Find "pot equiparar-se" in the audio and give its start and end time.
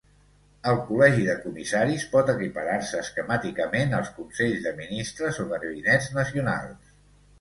2.15-3.01